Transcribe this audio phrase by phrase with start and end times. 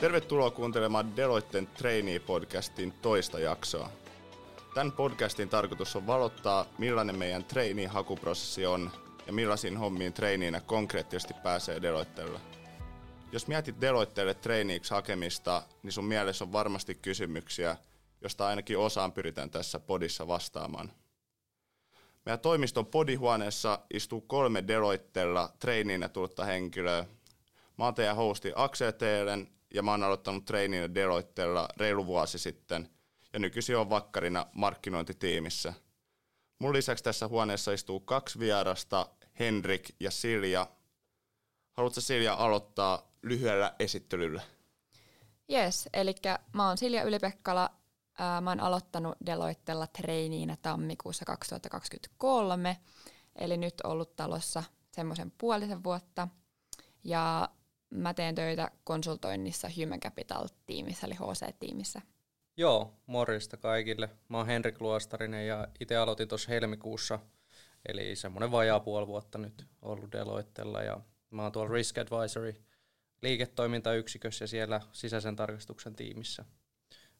[0.00, 3.90] Tervetuloa kuuntelemaan Deloitten Trainee-podcastin toista jaksoa.
[4.74, 8.90] Tämän podcastin tarkoitus on valottaa, millainen meidän trainee-hakuprosessi on
[9.26, 12.40] ja millaisiin hommiin trainiinä konkreettisesti pääsee Deloittella.
[13.32, 17.76] Jos mietit Deloitteelle traineeiksi hakemista, niin sun mielessä on varmasti kysymyksiä,
[18.20, 20.92] josta ainakin osaan pyritään tässä podissa vastaamaan.
[22.24, 27.04] Meidän toimiston podihuoneessa istuu kolme Deloittella treiniinä tullutta henkilöä.
[27.78, 32.90] Mä oon teidän hosti Aksel Teelen ja mä oon aloittanut treiniinä Deloittella reilu vuosi sitten
[33.32, 35.72] ja nykyisin on vakkarina markkinointitiimissä.
[36.58, 40.66] Mun lisäksi tässä huoneessa istuu kaksi vierasta, Henrik ja Silja.
[41.72, 44.42] Haluatko Silja aloittaa lyhyellä esittelyllä?
[45.52, 46.14] Yes, eli
[46.52, 47.70] mä oon Silja Ylipekkala.
[48.40, 52.76] Mä oon aloittanut Deloittella treiniinä tammikuussa 2023,
[53.36, 56.28] eli nyt ollut talossa semmoisen puolisen vuotta.
[57.04, 57.48] Ja
[57.96, 62.02] mä teen töitä konsultoinnissa Human Capital-tiimissä, eli HC-tiimissä.
[62.56, 64.10] Joo, morjesta kaikille.
[64.28, 67.18] Mä oon Henrik Luostarinen ja itse aloitin tuossa helmikuussa,
[67.88, 72.54] eli semmoinen vajaa puoli vuotta nyt ollut Deloittella ja mä oon tuolla Risk Advisory
[73.22, 76.44] liiketoimintayksikössä ja siellä sisäisen tarkastuksen tiimissä.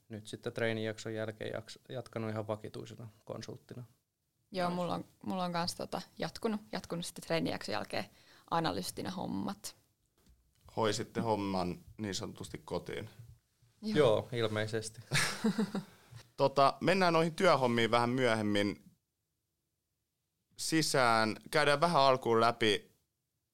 [0.09, 3.85] Nyt sitten treenijakson jälkeen jatkanut ihan vakituisena konsulttina.
[4.53, 8.05] Joo, mulla on, mulla on kanssa tota jatkunut, jatkunut sitten treenijakson jälkeen
[8.51, 9.77] analystina hommat.
[10.77, 13.11] Hoisitte homman niin sanotusti kotiin.
[13.83, 15.01] Joo, Joo ilmeisesti.
[16.37, 18.83] tota, mennään noihin työhommiin vähän myöhemmin
[20.57, 21.37] sisään.
[21.51, 22.91] Käydään vähän alkuun läpi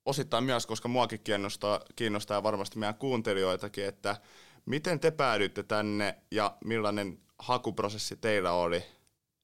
[0.04, 4.16] osittain myös, koska muakin kiinnostaa, kiinnostaa varmasti meidän kuuntelijoitakin, että
[4.66, 8.84] miten te päädyitte tänne ja millainen hakuprosessi teillä oli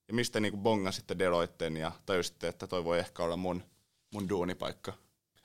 [0.08, 3.62] ja mistä niin bongasitte Deloitten ja tajusitte, että toi voi ehkä olla mun,
[4.14, 4.92] mun duunipaikka.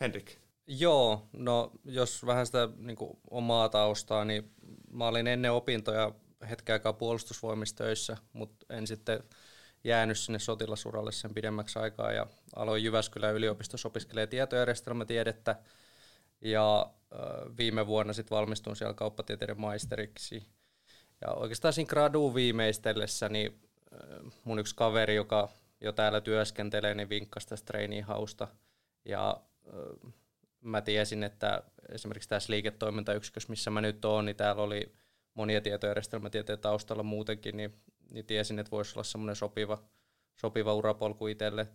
[0.02, 0.43] Henrik.
[0.68, 4.52] Joo, no jos vähän sitä niin kuin omaa taustaa, niin
[4.92, 6.12] mä olin ennen opintoja
[6.50, 9.24] hetken aikaa puolustusvoimissa töissä, mutta en sitten
[9.84, 15.56] jäänyt sinne sotilasuralle sen pidemmäksi aikaa ja aloin Jyväskylän yliopistossa opiskelemaan tietojärjestelmätiedettä
[16.42, 16.94] ja
[17.58, 20.46] viime vuonna sitten valmistuin siellä kauppatieteiden maisteriksi.
[21.22, 23.70] Ja oikeastaan siinä graduun viimeistellessä niin
[24.44, 25.50] mun yksi kaveri, joka
[25.82, 27.74] jo täällä työskentelee, niin vinkkasi tästä
[28.04, 28.48] hausta.
[29.06, 29.42] Ja
[30.64, 34.94] mä tiesin, että esimerkiksi tässä liiketoimintayksikössä, missä mä nyt oon, niin täällä oli
[35.34, 37.74] monia tietojärjestelmätieteen taustalla muutenkin, niin,
[38.12, 39.84] niin tiesin, että voisi olla semmoinen sopiva,
[40.42, 41.68] sopiva urapolku itselle.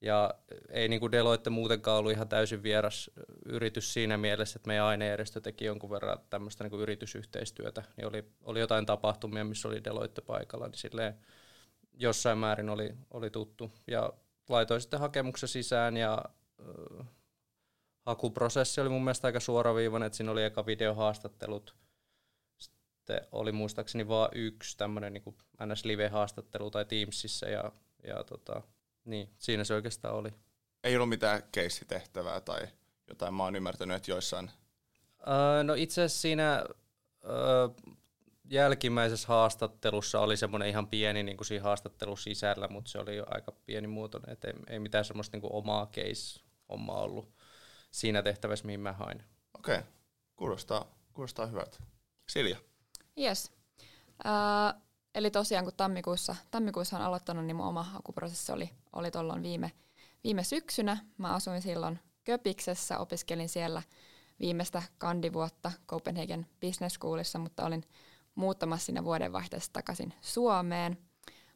[0.00, 0.34] Ja
[0.68, 3.10] ei niin kuin Deloitte muutenkaan ollut ihan täysin vieras
[3.46, 7.82] yritys siinä mielessä, että meidän ainejärjestö teki jonkun verran tämmöistä niin kuin yritysyhteistyötä.
[7.96, 11.14] Niin oli, oli jotain tapahtumia, missä oli Deloitte paikalla, niin silleen
[11.92, 13.72] jossain määrin oli, oli tuttu.
[13.86, 14.12] Ja
[14.48, 16.24] laitoin sitten hakemuksen sisään ja
[18.06, 21.76] hakuprosessi oli mun mielestä aika suoraviivainen, että siinä oli eka videohaastattelut.
[22.58, 25.84] Sitten oli muistaakseni vain yksi tämmöinen niin ns.
[25.84, 27.72] live-haastattelu tai Teamsissa ja,
[28.04, 28.62] ja tota,
[29.04, 30.34] niin, siinä se oikeastaan oli.
[30.84, 32.68] Ei ollut mitään keissitehtävää tai
[33.08, 34.50] jotain, mä oon ymmärtänyt, että joissain...
[35.28, 36.64] Öö, no itse asiassa siinä
[37.24, 37.68] öö,
[38.50, 43.24] jälkimmäisessä haastattelussa oli semmoinen ihan pieni niin kuin siinä haastattelun sisällä, mutta se oli jo
[43.30, 47.39] aika pienimuotoinen, että ei, ei mitään semmoista niin kuin omaa case-hommaa ollut
[47.90, 49.22] siinä tehtävässä, mihin mä hain.
[49.58, 49.88] Okei, okay.
[50.36, 51.78] kuulostaa, kuulostaa hyvältä.
[52.28, 52.56] Silja.
[53.18, 53.52] Yes.
[54.24, 54.80] Uh,
[55.14, 59.72] eli tosiaan kun tammikuussa, tammikuussa on aloittanut, niin mun oma hakuprosessi oli, oli tuolloin viime,
[60.24, 60.96] viime syksynä.
[61.18, 63.82] Mä asuin silloin Köpiksessä, opiskelin siellä
[64.40, 67.84] viimeistä kandivuotta Copenhagen Business Schoolissa, mutta olin
[68.34, 70.98] muuttamassa siinä vuodenvaihteessa takaisin Suomeen.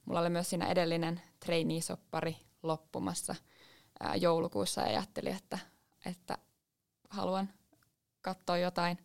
[0.04, 3.34] Mulla oli myös siinä edellinen trainee-soppari loppumassa
[4.00, 5.58] ää, joulukuussa ja ajattelin, että
[6.06, 6.38] että
[7.10, 7.48] haluan
[8.20, 8.98] katsoa jotain,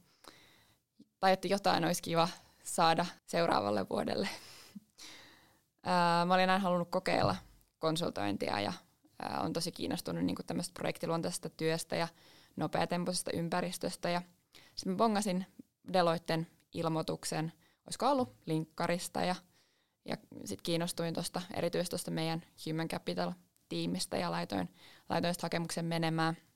[1.19, 2.29] tai että jotain olisi kiva
[2.63, 4.29] saada seuraavalle vuodelle.
[6.25, 7.35] Mä olin aina halunnut kokeilla
[7.79, 8.73] konsultointia ja
[9.39, 12.07] on tosi kiinnostunut niin tämmöistä projektiluontaisesta työstä ja
[12.55, 14.09] nopeatempoisesta ympäristöstä.
[14.09, 14.21] Ja
[14.75, 15.45] sitten bongasin
[15.93, 17.53] Deloitten ilmoituksen,
[17.87, 19.35] olisiko ollut linkkarista ja,
[20.05, 24.69] ja sitten kiinnostuin tuosta erityisesti tuosta meidän Human Capital-tiimistä ja laitoin,
[25.09, 26.37] laitoin hakemuksen menemään–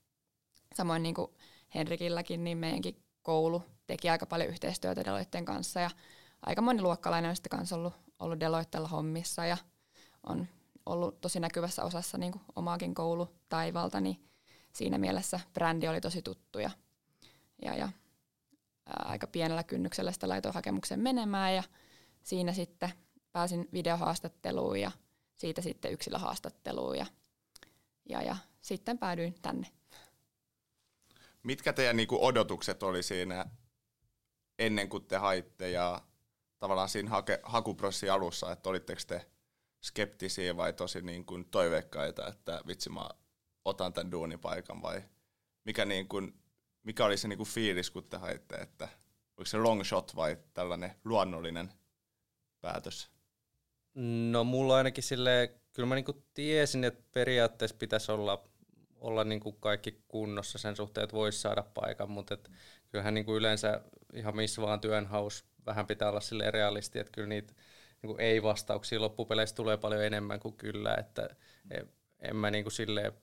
[0.74, 1.32] Samoin niin kuin
[1.76, 5.90] Henrikilläkin, niin meidänkin koulu teki aika paljon yhteistyötä Deloitten kanssa ja
[6.42, 9.58] aika moni luokkalainen on sitten kanssa ollut, ollut Deloittella hommissa ja
[10.24, 10.48] on
[10.86, 14.24] ollut tosi näkyvässä osassa niin kuin omaakin koulutaivalta, niin
[14.74, 16.70] siinä mielessä brändi oli tosi tuttu ja,
[17.62, 17.90] ja, ja
[18.86, 21.64] ää, aika pienellä kynnyksellä sitä laitoin hakemuksen menemään ja
[22.24, 22.90] siinä sitten
[23.32, 24.92] pääsin videohaastatteluun ja
[25.36, 27.06] siitä sitten yksilöhaastatteluun ja,
[28.10, 29.68] ja, ja sitten päädyin tänne.
[31.44, 33.46] Mitkä teidän niin kuin odotukset oli siinä
[34.60, 36.02] ennen kuin te haitte ja
[36.60, 39.26] tavallaan siinä hake, hakuprosessin alussa, että olitteko te
[39.84, 43.10] skeptisiä vai tosi niin kuin toiveikkaita, että vitsi mä
[43.66, 45.04] otan tämän duunipaikan vai
[45.66, 46.34] mikä, niin kuin,
[46.84, 48.90] mikä oli se niin kuin fiilis, kun te haitte, että
[49.38, 51.74] oliko se long shot vai tällainen luonnollinen
[52.62, 53.12] päätös?
[54.32, 58.50] No mulla ainakin silleen, kyllä mä niinku tiesin, että periaatteessa pitäisi olla,
[59.04, 62.52] olla niinku kaikki kunnossa sen suhteen, että voisi saada paikan, mutta et
[62.90, 63.82] kyllähän niinku yleensä
[64.14, 67.54] ihan missä vaan työnhaus vähän pitää olla sille realisti, että kyllä niitä
[68.02, 71.30] niinku ei-vastauksia loppupeleissä tulee paljon enemmän kuin kyllä, että
[71.72, 71.82] e,
[72.20, 73.14] en mä niinku silleen,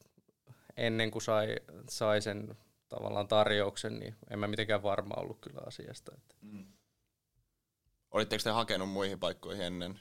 [0.76, 1.56] ennen kuin sai,
[1.90, 2.56] sai sen
[2.88, 6.12] tavallaan tarjouksen, niin en mä mitenkään varma ollut kyllä asiasta.
[6.16, 6.34] Että.
[6.40, 6.66] Mm.
[8.10, 10.00] Olitteko te hakenut muihin paikkoihin ennen?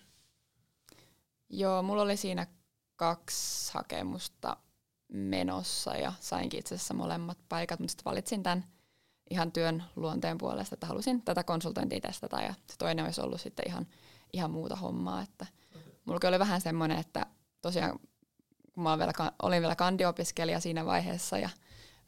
[1.50, 2.48] Joo, mulla oli siinä
[2.96, 4.58] kaksi hakemusta
[5.10, 8.66] menossa ja sainkin itse asiassa molemmat paikat, mutta sitten valitsin tämän
[9.30, 13.68] ihan työn luonteen puolesta, että halusin tätä konsultointia testata ja se toinen olisi ollut sitten
[13.68, 13.88] ihan,
[14.34, 15.22] ihan muuta hommaa.
[15.22, 15.46] Että
[16.06, 17.26] mulla oli vähän semmoinen, että
[17.62, 18.00] tosiaan
[18.80, 21.50] kun mä vielä, olin vielä kandiopiskelija siinä vaiheessa ja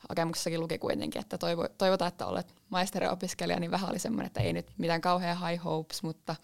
[0.10, 4.54] hakemuksessakin luki kuitenkin, että toivo, toivotaan, että olet maisteriopiskelija, niin vähän oli semmoinen, että ei
[4.54, 6.36] nyt mitään kauhean high hopes, mutta,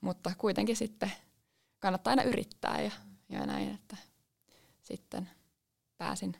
[0.00, 1.12] mutta kuitenkin sitten
[1.78, 2.90] kannattaa aina yrittää ja,
[3.28, 3.96] ja näin, että
[4.82, 5.30] sitten
[6.02, 6.36] pääsin,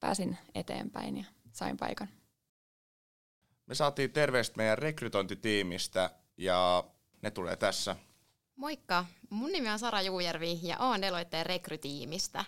[0.00, 2.08] pääsin eteenpäin ja sain paikan.
[3.66, 6.84] Me saatiin terveistä meidän rekrytointitiimistä ja
[7.22, 7.96] ne tulee tässä.
[8.56, 12.44] Moikka, mun nimi on Sara Juujärvi ja oon Deloitteen rekrytiimistä.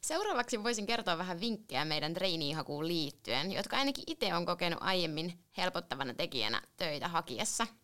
[0.00, 6.14] Seuraavaksi voisin kertoa vähän vinkkejä meidän treiniihakuun liittyen, jotka ainakin itse on kokenut aiemmin helpottavana
[6.14, 7.66] tekijänä töitä hakiessa–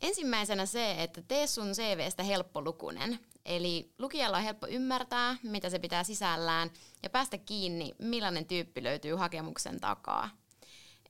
[0.00, 3.18] Ensimmäisenä se, että tee sun CVstä helppolukunen.
[3.44, 6.70] Eli lukijalla on helppo ymmärtää, mitä se pitää sisällään,
[7.02, 10.30] ja päästä kiinni, millainen tyyppi löytyy hakemuksen takaa.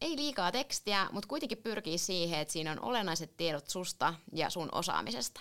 [0.00, 4.68] Ei liikaa tekstiä, mutta kuitenkin pyrkii siihen, että siinä on olennaiset tiedot susta ja sun
[4.72, 5.40] osaamisesta.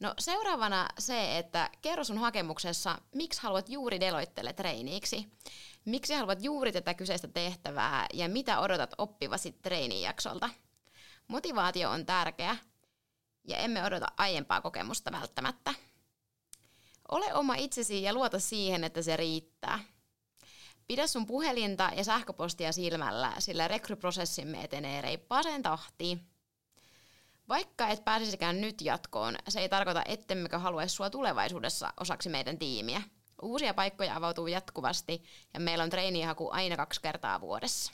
[0.00, 5.26] No seuraavana se, että kerro sun hakemuksessa, miksi haluat juuri Deloittele treiniiksi.
[5.84, 10.50] Miksi haluat juuri tätä kyseistä tehtävää ja mitä odotat oppivasi treenijaksolta.
[11.28, 12.56] Motivaatio on tärkeä
[13.44, 15.74] ja emme odota aiempaa kokemusta välttämättä.
[17.10, 19.84] Ole oma itsesi ja luota siihen, että se riittää.
[20.86, 26.26] Pidä sun puhelinta ja sähköpostia silmällä, sillä rekryprosessimme etenee reippaaseen tahtiin.
[27.48, 33.02] Vaikka et pääsisikään nyt jatkoon, se ei tarkoita, ettemmekö haluaisi sua tulevaisuudessa osaksi meidän tiimiä.
[33.42, 35.22] Uusia paikkoja avautuu jatkuvasti
[35.54, 37.92] ja meillä on treenihaku aina kaksi kertaa vuodessa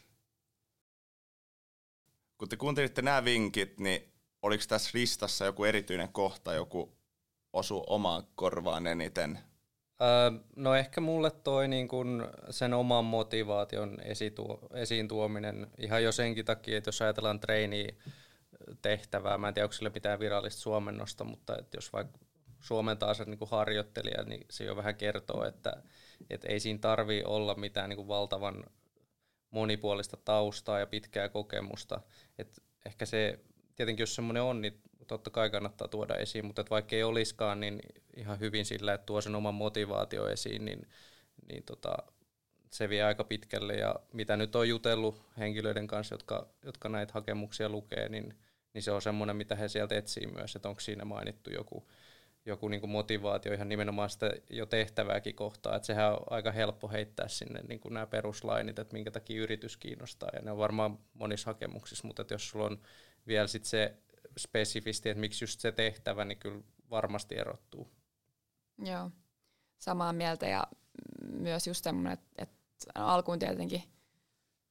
[2.38, 4.12] kun te kuuntelitte nämä vinkit, niin
[4.46, 6.96] oliko tässä listassa joku erityinen kohta, joku
[7.52, 9.38] osu omaan korvaan eniten?
[10.02, 16.12] Öö, no ehkä mulle toi niin kun sen oman motivaation esituo, esiin tuominen ihan jo
[16.12, 17.92] senkin takia, että jos ajatellaan treeniä
[18.82, 22.18] tehtävää, mä en tiedä, onko sille mitään virallista suomennosta, mutta että jos vaikka
[22.60, 25.82] Suomen taas niin harjoittelija, niin se jo vähän kertoo, että,
[26.30, 28.64] että ei siinä tarvii olla mitään niin valtavan
[29.50, 32.00] monipuolista taustaa ja pitkää kokemusta.
[32.38, 33.38] Et ehkä se,
[33.76, 37.60] tietenkin jos semmoinen on, niin totta kai kannattaa tuoda esiin, mutta et vaikka ei olisikaan,
[37.60, 37.80] niin
[38.16, 40.88] ihan hyvin sillä, että tuo sen oman motivaatio esiin, niin,
[41.48, 41.96] niin tota,
[42.70, 43.74] se vie aika pitkälle.
[43.74, 48.38] Ja mitä nyt on jutellut henkilöiden kanssa, jotka, jotka näitä hakemuksia lukee, niin,
[48.74, 51.88] niin se on semmoinen, mitä he sieltä etsii myös, että onko siinä mainittu joku
[52.46, 55.76] joku niin kuin motivaatio ihan nimenomaan sitä jo tehtävääkin kohtaa.
[55.76, 59.76] Että sehän on aika helppo heittää sinne niin kuin nämä peruslainit, että minkä takia yritys
[59.76, 60.30] kiinnostaa.
[60.32, 62.78] Ja ne on varmaan monissa hakemuksissa, mutta että jos sulla on
[63.26, 63.96] vielä sit se
[64.38, 67.90] spesifisti, että miksi just se tehtävä, niin kyllä varmasti erottuu.
[68.78, 69.10] Joo,
[69.78, 70.66] samaa mieltä ja
[71.22, 73.82] myös just semmoinen, että, että alkuun tietenkin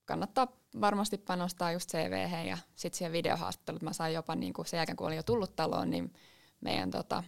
[0.05, 0.47] kannattaa
[0.81, 3.81] varmasti panostaa just CV ja sitten siihen videohaastattelut.
[3.81, 6.13] Mä sain jopa niin kuin sen jälkeen, kun olin jo tullut taloon, niin
[6.61, 7.23] meidän tota,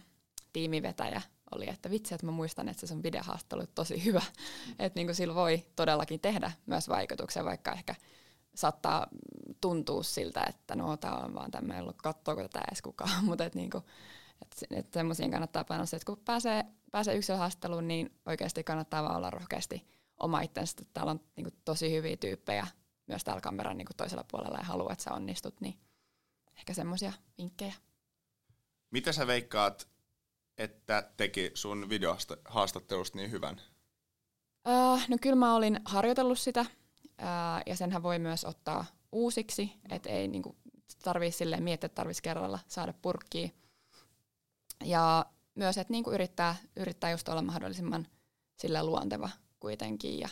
[0.52, 1.22] tiimivetäjä
[1.54, 4.22] oli, että vitsi, että mä muistan, että se sun videohaastattelu tosi hyvä.
[4.78, 7.94] Että niin sillä voi todellakin tehdä myös vaikutuksen, vaikka ehkä
[8.58, 9.06] saattaa
[9.60, 13.58] tuntua siltä, että no tämä on vaan tämmöinen ollut, katsoako tätä edes kukaan, mutta että
[13.58, 13.82] niinku,
[14.42, 19.30] et, et semmoisiin kannattaa panostaa, että kun pääsee, pääsee yksilöhaastatteluun, niin oikeasti kannattaa vaan olla
[19.30, 19.86] rohkeasti
[20.20, 20.76] oma itsensä.
[20.92, 22.66] Täällä on niinku tosi hyviä tyyppejä
[23.06, 25.78] myös täällä kameran niinku toisella puolella ja haluaa, että sä onnistut, niin
[26.56, 27.74] ehkä semmoisia vinkkejä.
[28.90, 29.88] Mitä sä veikkaat,
[30.58, 33.60] että teki sun videohaastattelusta niin hyvän?
[34.68, 36.66] Uh, no kyllä mä olin harjoitellut sitä
[37.22, 40.56] uh, ja senhän voi myös ottaa uusiksi, että ei niinku,
[41.02, 43.54] tarvii silleen miettiä, että tarvitsisi kerralla saada purkkiin.
[44.84, 48.06] Ja myös, että niinku yrittää, yrittää just olla mahdollisimman
[48.56, 50.28] sille luonteva kuitenkin ja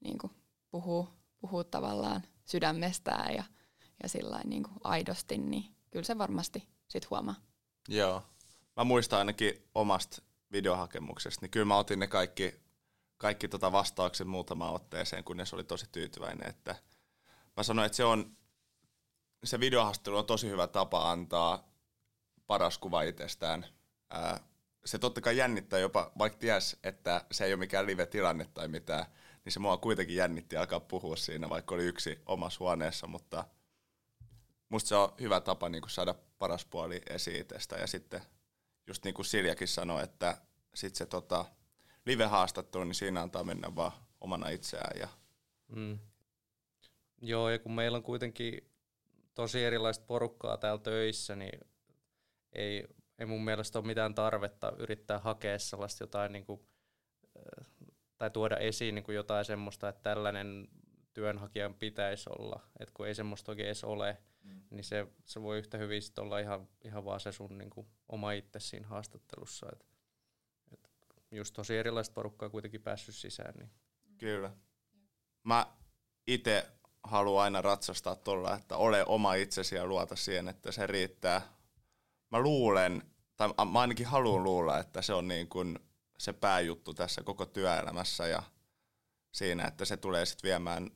[0.00, 0.30] niinku
[0.70, 1.08] puhuu,
[1.38, 3.44] puhuu tavallaan sydämestään ja,
[4.02, 7.34] ja sillä niin kuin aidosti, niin kyllä se varmasti sit huomaa.
[7.88, 8.22] Joo.
[8.76, 12.54] Mä muistan ainakin omasta videohakemuksesta, niin kyllä mä otin ne kaikki,
[13.18, 16.48] kaikki tota vastaukset muutamaan otteeseen, kunnes oli tosi tyytyväinen.
[16.48, 16.74] Että
[17.56, 18.36] mä sanoin, että se on,
[19.44, 21.68] se videohaastattelu on tosi hyvä tapa antaa
[22.46, 23.66] paras kuva itsestään.
[24.10, 24.40] Ää,
[24.84, 29.06] se totta kai jännittää jopa, vaikka ties, että se ei ole mikään live-tilanne tai mitään,
[29.44, 33.44] niin se mua kuitenkin jännitti alkaa puhua siinä, vaikka oli yksi omassa huoneessa, mutta
[34.68, 37.46] musta se on hyvä tapa niin saada paras puoli esiin
[37.80, 38.22] Ja sitten
[38.86, 40.38] just niin kuin Siljakin sanoi, että
[40.74, 41.44] sitten se tota,
[42.06, 45.00] live-haastattelu, niin siinä antaa mennä vaan omana itseään.
[45.00, 45.08] Ja...
[45.68, 45.98] Mm.
[47.20, 48.70] Joo, ja kun meillä on kuitenkin
[49.34, 51.60] tosi erilaista porukkaa täällä töissä, niin
[52.52, 52.84] ei,
[53.18, 56.60] ei mun mielestä ole mitään tarvetta yrittää hakea sellaista jotain niin kuin,
[58.18, 60.68] tai tuoda esiin niin kuin jotain semmoista, että tällainen
[61.12, 64.60] työnhakijan pitäisi olla, että kun ei semmoista oikein edes ole, mm.
[64.70, 67.86] niin se, se voi yhtä hyvin sit olla ihan, ihan vaan se sun niin kuin,
[68.08, 69.66] oma itse siinä haastattelussa.
[69.72, 69.95] Et, et
[71.36, 73.54] just tosi erilaista porukkaa kuitenkin päässyt sisään.
[73.58, 73.70] Niin.
[74.18, 74.52] Kyllä.
[75.44, 75.66] Mä
[76.26, 76.66] itse
[77.04, 81.42] haluan aina ratsastaa tuolla, että ole oma itsesi ja luota siihen, että se riittää.
[82.30, 83.02] Mä luulen,
[83.36, 85.78] tai mä ainakin haluan luulla, että se on niin kuin
[86.18, 88.42] se pääjuttu tässä koko työelämässä ja
[89.32, 90.90] siinä, että se tulee sitten viemään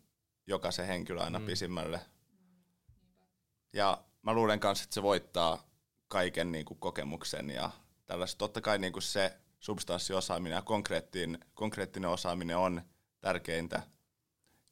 [0.47, 1.47] jokaisen henkilön aina mm.
[1.47, 2.01] pisimmälle.
[3.73, 5.71] Ja mä luulen kanssa, että se voittaa
[6.09, 7.71] kaiken niin kuin kokemuksen ja
[8.07, 8.39] tällaista.
[8.39, 12.83] Totta kai niin kuin se substanssiosaaminen ja konkreettinen, konkreettinen osaaminen on
[13.21, 13.83] tärkeintä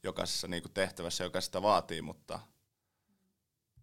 [0.03, 2.41] jokaisessa niin kuin tehtävässä, joka sitä vaatii, mutta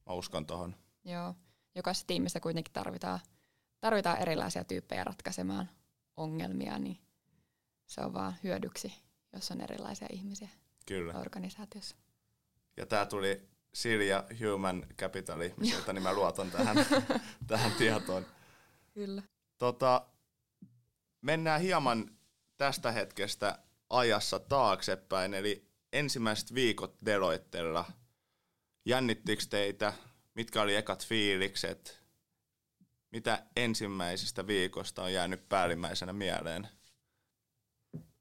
[0.05, 0.75] mä uskon tuohon.
[1.05, 1.35] Joo,
[1.75, 3.19] jokaisessa tiimissä kuitenkin tarvitaan,
[3.79, 5.69] tarvitaan erilaisia tyyppejä ratkaisemaan
[6.17, 6.99] ongelmia, niin
[7.85, 8.93] se on vaan hyödyksi,
[9.33, 10.49] jos on erilaisia ihmisiä
[10.85, 11.19] Kyllä.
[11.19, 11.95] organisaatiossa.
[12.77, 16.77] Ja tämä tuli Silja Human Capital ihmiseltä, niin mä luotan tähän,
[17.47, 18.25] tähän tietoon.
[18.93, 19.23] Kyllä.
[19.57, 20.05] Tota,
[21.25, 22.11] mennään hieman
[22.57, 27.85] tästä hetkestä ajassa taaksepäin, eli ensimmäiset viikot Deloittella.
[28.85, 29.93] Jännittikö teitä?
[30.35, 32.01] Mitkä oli ekat fiilikset?
[33.11, 36.67] Mitä ensimmäisistä viikosta on jäänyt päällimmäisenä mieleen?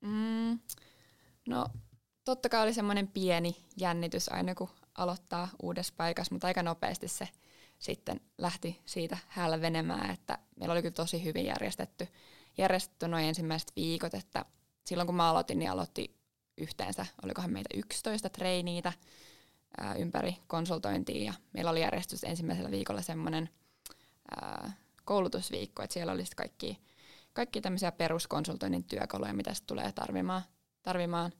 [0.00, 0.58] Mm,
[1.48, 1.66] no
[2.24, 7.28] totta kai oli semmoinen pieni jännitys aina kun aloittaa uudessa paikassa, mutta aika nopeasti se
[7.78, 12.08] sitten lähti siitä hälvenemään, että meillä oli kyllä tosi hyvin järjestetty,
[12.58, 14.44] järjestetty noin ensimmäiset viikot, että
[14.84, 16.16] silloin kun mä aloitin, niin aloitti
[16.58, 18.92] yhteensä, olikohan meitä 11 treiniitä
[19.80, 21.24] ää, ympäri konsultointia.
[21.24, 23.50] Ja meillä oli järjestys ensimmäisellä viikolla semmoinen
[25.04, 26.78] koulutusviikko, että siellä oli kaikki,
[27.32, 30.42] kaikki tämmöisiä peruskonsultoinnin työkaluja, mitä se tulee tarvimaan,
[30.82, 31.32] tarvimaan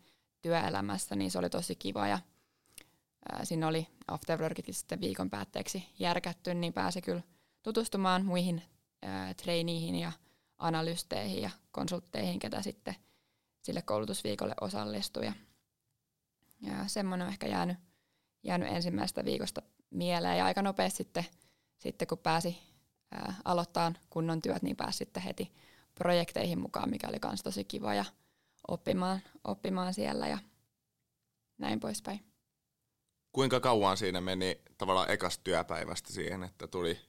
[0.43, 2.09] työelämässä, niin se oli tosi kiva.
[2.09, 2.19] Ja
[3.33, 7.23] ää, siinä oli afterworkitkin sitten viikon päätteeksi järkätty, niin pääsi kyllä
[7.63, 8.63] tutustumaan muihin
[9.03, 10.13] ää, treiniihin ja
[10.65, 12.95] analysteihin ja konsultteihin, ketä sitten
[13.63, 15.25] sille koulutusviikolle osallistui.
[15.25, 15.33] Ja,
[16.87, 17.77] semmoinen on ehkä jäänyt,
[18.43, 21.25] jäänyt ensimmäisestä viikosta mieleen ja aika nopeasti sitten,
[21.79, 22.59] sitten kun pääsi
[23.13, 25.53] ää, aloittaa kunnon työt, niin pääsi sitten heti
[25.95, 28.05] projekteihin mukaan, mikä oli myös tosi kiva ja
[28.69, 30.39] oppimaan, oppimaan siellä ja
[31.59, 32.25] näin poispäin.
[33.33, 37.01] Kuinka kauan siinä meni tavallaan ekasta työpäivästä siihen, että tuli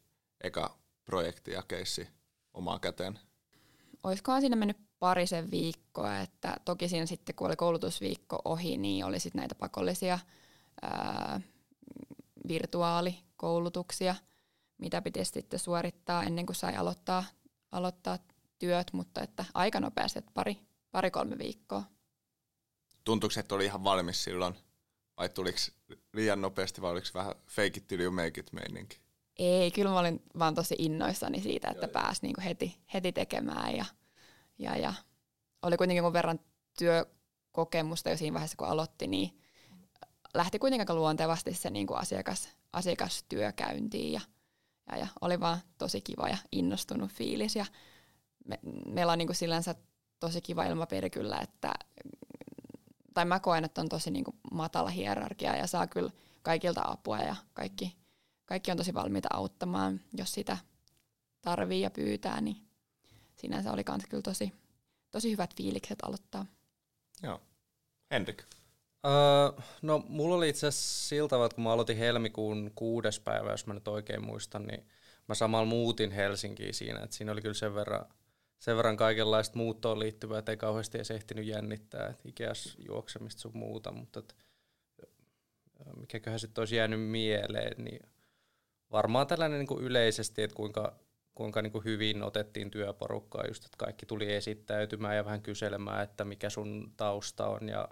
[0.42, 2.08] eka projekti ja keissi
[2.54, 3.20] omaan käteen?
[4.06, 9.20] Olisikohan siinä mennyt parisen viikkoa, että toki siinä sitten kun oli koulutusviikko ohi, niin oli
[9.20, 10.20] sitten näitä pakollisia
[10.82, 11.42] ää,
[12.48, 14.16] virtuaalikoulutuksia,
[14.78, 17.24] mitä piti sitten suorittaa ennen kuin sai aloittaa,
[17.72, 18.20] aloittaa
[18.60, 20.58] työt, mutta että aika nopeasti, että pari,
[20.92, 21.84] pari-kolme viikkoa.
[23.04, 24.56] Tuntuuko, että oli ihan valmis silloin?
[25.18, 25.58] Vai tuliko
[26.14, 29.05] liian nopeasti vai oliko vähän fake it till you make it meininki?
[29.40, 33.86] Ei, kyllä mä olin vaan tosi innoissani siitä, että pääsi niinku heti, heti tekemään ja,
[34.60, 34.94] ja, ja
[35.62, 36.40] oli kuitenkin jonkun verran
[36.78, 39.40] työkokemusta jo siinä vaiheessa, kun aloitti, niin
[40.34, 44.22] lähti kuitenkin luontevasti se niinku asiakas, asiakastyökäyntiin ja,
[44.92, 47.66] ja, ja, oli vaan tosi kiva ja innostunut fiilis ja
[48.48, 49.76] me, meillä on niinku sillänsä
[50.20, 51.74] tosi kiva ilmapiiri kyllä, että
[53.14, 56.12] tai mä koen, että on tosi niin kuin matala hierarkia ja saa kyllä
[56.42, 57.98] kaikilta apua ja kaikki,
[58.46, 60.58] kaikki on tosi valmiita auttamaan, jos sitä
[61.42, 62.58] tarvii ja pyytää, niin
[63.36, 64.54] sinänsä oli kans kyllä tosi,
[65.12, 66.46] tosi hyvät fiilikset aloittaa.
[67.24, 67.42] Joo.
[68.12, 68.44] Henrik?
[69.06, 73.68] Öö, no mulla oli itse asiassa siltä että kun mä aloitin helmikuun kuudes päivä, jos
[73.68, 74.88] mä nyt oikein muistan, niin
[75.28, 78.06] mä samalla muutin Helsinkiin siinä, että siinä oli kyllä sen verran
[78.60, 83.58] sen verran kaikenlaista muuttoon liittyvää, että ei kauheasti edes ehtinyt jännittää, että Ikeas juoksemista sun
[83.58, 84.36] muuta, mutta et,
[85.98, 88.10] mikäköhän sitten olisi jäänyt mieleen, niin
[88.92, 91.00] varmaan tällainen niin kuin yleisesti, että kuinka,
[91.36, 96.26] kuinka niin kuin hyvin otettiin työporukkaa, just että kaikki tuli esittäytymään ja vähän kyselemään, että
[96.26, 97.90] mikä sun tausta on ja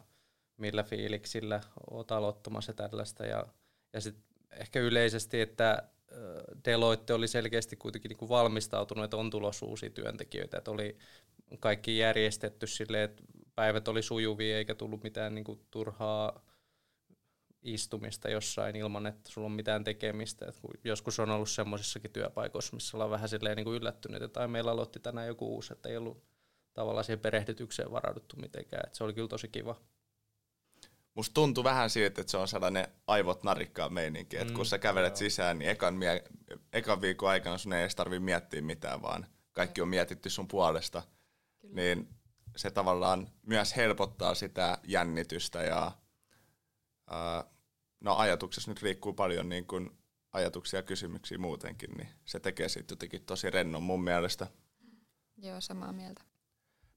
[0.58, 3.26] millä fiiliksillä oot aloittamassa tällaista.
[3.26, 3.48] Ja,
[3.94, 5.84] ja sitten ehkä yleisesti, että
[6.66, 10.98] Deloitte oli selkeästi kuitenkin niin kuin valmistautunut, että on tulossa uusia työntekijöitä, että oli
[11.60, 13.24] kaikki järjestetty silleen, että
[13.56, 16.46] päivät oli sujuvia eikä tullut mitään niin kuin turhaa
[17.64, 20.46] istumista jossain ilman, että sulla on mitään tekemistä.
[20.46, 24.48] Et joskus on ollut semmoisissakin työpaikoissa, missä ollaan vähän silleen niin kuin yllättynyt, että ai
[24.48, 26.24] meillä aloitti tänään joku uusi, että ei ollut
[26.74, 28.84] tavallaan siihen perehdytykseen varauduttu mitenkään.
[28.88, 29.76] Et se oli kyllä tosi kiva.
[31.16, 34.80] Musta tuntui vähän siitä, että se on sellainen aivot narikkaa meininki, että mm, kun sä
[34.80, 35.18] kävelet joo.
[35.18, 36.24] sisään, niin ekan, mie-
[36.74, 41.02] ekan viikon aikana sun ei edes tarvi miettiä mitään, vaan kaikki on mietitty sun puolesta.
[41.62, 41.76] Kyllä.
[41.76, 42.10] Niin
[42.56, 45.92] se tavallaan myös helpottaa sitä jännitystä ja
[47.08, 47.44] ää,
[48.00, 49.98] no ajatuksessa nyt liikkuu paljon niin kuin
[50.32, 54.48] ajatuksia ja kysymyksiä muutenkin, niin se tekee siitä jotenkin tosi rennon mun mielestä.
[55.38, 56.22] Joo, samaa mieltä.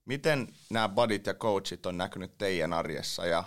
[0.05, 3.45] Miten nämä budit ja coachit on näkynyt teidän arjessa ja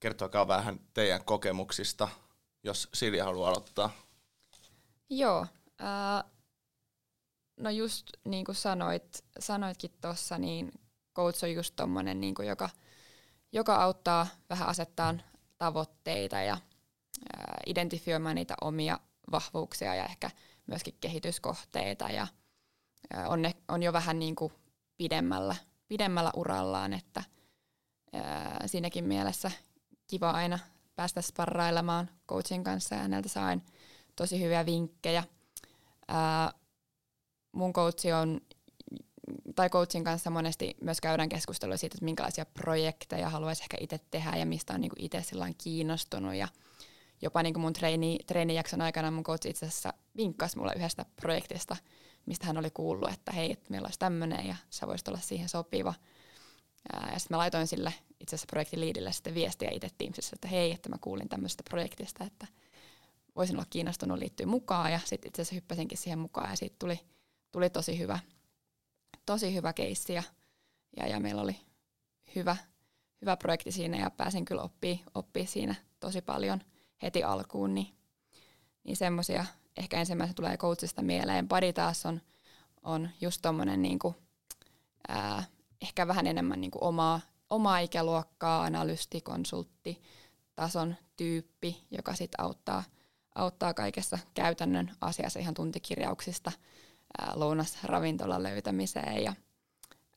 [0.00, 2.08] kertokaa vähän teidän kokemuksista,
[2.64, 3.90] jos Silja haluaa aloittaa.
[5.10, 5.46] Joo,
[5.80, 6.30] äh,
[7.56, 10.72] no just niin kuin sanoit, sanoitkin tuossa, niin
[11.16, 12.70] coach on just tommonen, niin kuin joka,
[13.52, 15.14] joka auttaa vähän asettaa
[15.58, 16.58] tavoitteita ja
[17.66, 19.00] identifioimaan niitä omia
[19.30, 20.30] vahvuuksia ja ehkä
[20.66, 22.26] myöskin kehityskohteita ja
[23.26, 24.52] on, ne, on jo vähän niin kuin
[24.96, 25.56] pidemmällä,
[25.88, 27.24] pidemmällä urallaan, että
[28.66, 29.50] siinäkin mielessä
[30.06, 30.58] kiva aina
[30.96, 33.62] päästä sparrailemaan coachin kanssa ja häneltä sain
[34.16, 35.24] tosi hyviä vinkkejä.
[37.52, 38.40] Mun coachi on
[39.54, 44.36] tai coachin kanssa monesti myös käydään keskustelua siitä, että minkälaisia projekteja haluaisi ehkä itse tehdä
[44.36, 45.22] ja mistä on niinku itse
[45.58, 46.34] kiinnostunut.
[46.34, 46.48] Ja
[47.22, 51.76] jopa niinku mun treeni, treenijakson aikana mun coach itse asiassa vinkkasi mulle yhdestä projektista,
[52.26, 55.48] mistä hän oli kuullut, että hei, että meillä olisi tämmöinen ja sä voisit olla siihen
[55.48, 55.94] sopiva.
[56.92, 60.88] Ja sitten mä laitoin sille itse asiassa projektiliidille sitten viestiä itse Teamsissa, että hei, että
[60.88, 62.46] mä kuulin tämmöisestä projektista, että
[63.36, 64.92] voisin olla kiinnostunut liittyä mukaan.
[64.92, 67.00] Ja sitten itse asiassa hyppäsinkin siihen mukaan ja siitä tuli,
[67.52, 68.18] tuli tosi hyvä,
[69.28, 70.22] tosi hyvä keissi ja,
[70.96, 71.56] ja, ja meillä oli
[72.34, 72.56] hyvä,
[73.20, 76.60] hyvä projekti siinä ja pääsin kyllä oppii, oppii siinä tosi paljon
[77.02, 77.94] heti alkuun, niin,
[78.84, 79.44] niin semmoisia
[79.76, 81.48] ehkä ensimmäisenä tulee coachista mieleen.
[81.48, 82.20] Pari taas on,
[82.82, 84.14] on just tommonen niinku,
[85.82, 90.02] ehkä vähän enemmän niinku omaa, omaa ikäluokkaa, analysti, konsultti,
[90.54, 92.84] tason tyyppi, joka sitten auttaa,
[93.34, 96.52] auttaa kaikessa käytännön asiassa ihan tuntikirjauksista–
[97.34, 99.34] lounasravintolan löytämiseen ja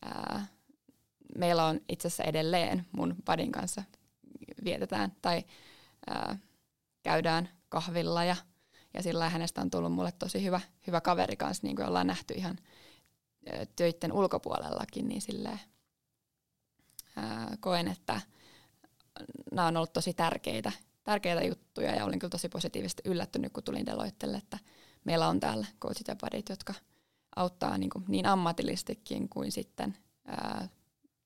[0.02, 0.48] ää,
[1.38, 3.84] meillä on itse asiassa edelleen mun padin kanssa
[4.64, 5.44] vietetään tai
[6.08, 6.38] ää,
[7.04, 8.36] käydään kahvilla ja,
[8.94, 12.34] ja sillä hänestä on tullut mulle tosi hyvä, hyvä kaveri kanssa, niin kuin ollaan nähty
[12.34, 12.58] ihan
[13.76, 15.60] töiden ulkopuolellakin, niin silleen,
[17.16, 18.22] ää, koen, että
[19.52, 20.72] nämä on ollut tosi tärkeitä,
[21.04, 24.60] tärkeitä juttuja ja olin kyllä tosi positiivisesti yllättynyt, kun tulin Deloittelle, että
[25.06, 26.74] meillä on täällä coachit ja budit, jotka
[27.36, 30.70] auttaa niin, kuin niin ammatillistikin kuin sitten ää,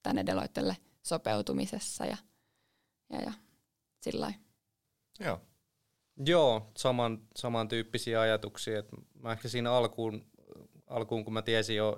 [0.04, 2.18] tänne Deloittelle sopeutumisessa ja,
[3.10, 3.34] ja, ja
[4.02, 4.34] sillä
[5.20, 5.42] Joo.
[6.26, 8.80] Joo, saman, samantyyppisiä ajatuksia.
[8.80, 10.26] Et mä ehkä siinä alkuun,
[10.88, 11.98] alkuun, kun mä tiesin jo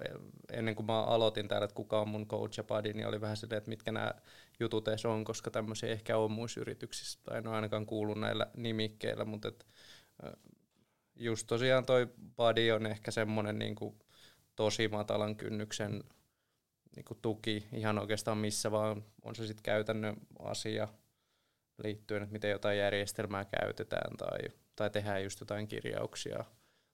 [0.51, 3.37] ennen kuin mä aloitin täällä, että kuka on mun coach ja buddy, niin oli vähän
[3.37, 4.11] silleen, että mitkä nämä
[4.59, 8.47] jutut edes on, koska tämmöisiä ehkä on muissa yrityksissä, tai en ole ainakaan kuullut näillä
[8.55, 9.67] nimikkeillä, mutta et,
[11.19, 13.99] just tosiaan toi body on ehkä semmoinen niin kuin
[14.55, 16.03] tosi matalan kynnyksen
[16.95, 20.87] niin kuin tuki ihan oikeastaan missä vaan, on se sitten käytännön asia
[21.83, 24.39] liittyen, että miten jotain järjestelmää käytetään tai,
[24.75, 26.43] tai tehdään just jotain kirjauksia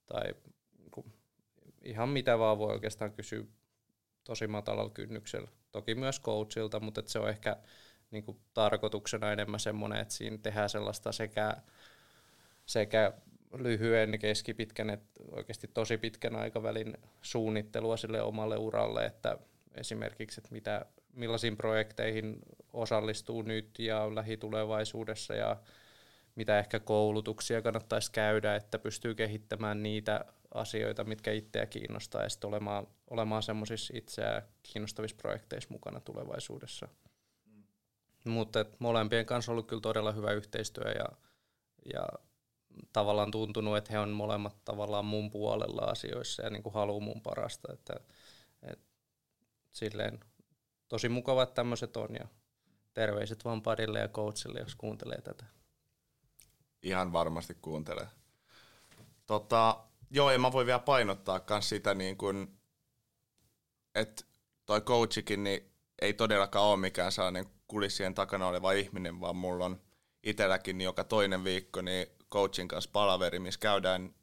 [0.05, 0.33] tai
[0.77, 1.13] niin kuin,
[1.81, 3.43] ihan mitä vaan voi oikeastaan kysyä
[4.23, 5.47] tosi matalalla kynnyksellä.
[5.71, 7.57] Toki myös coachilta, mutta se on ehkä
[8.11, 11.57] niin kuin, tarkoituksena enemmän semmoinen, että siinä tehdään sellaista sekä,
[12.65, 13.13] sekä
[13.57, 19.37] lyhyen, keskipitkän, että oikeasti tosi pitkän aikavälin suunnittelua sille omalle uralle, että
[19.75, 22.39] esimerkiksi, että mitä, millaisiin projekteihin
[22.73, 25.57] osallistuu nyt ja lähitulevaisuudessa ja
[26.35, 32.47] mitä ehkä koulutuksia kannattaisi käydä, että pystyy kehittämään niitä asioita, mitkä itseä kiinnostaa ja sitten
[32.47, 36.87] olemaan, olemaan semmoisissa itseä kiinnostavissa projekteissa mukana tulevaisuudessa.
[37.45, 38.31] Mm.
[38.31, 41.05] Mutta molempien kanssa on ollut kyllä todella hyvä yhteistyö ja,
[41.93, 42.07] ja
[42.93, 47.21] tavallaan tuntunut, että he on molemmat tavallaan mun puolella asioissa ja niin kuin haluaa mun
[47.21, 47.73] parasta.
[47.73, 47.93] Että,
[48.63, 48.79] et,
[49.71, 50.19] silleen,
[50.87, 52.27] tosi mukava, että tämmöiset on ja
[52.93, 55.45] terveiset vaan padille ja coachille, jos kuuntelee tätä.
[56.83, 58.07] ihan varmasti kuuntelee.
[59.25, 62.57] Tota, joo, ja mä voin vielä painottaa myös sitä, niin kun,
[63.95, 64.23] että
[64.65, 69.81] toi coachikin niin ei todellakaan ole mikään sellainen kulissien takana oleva ihminen, vaan mulla on
[70.23, 74.15] itselläkin niin joka toinen viikko niin coachin kanssa palaveri, missä käydään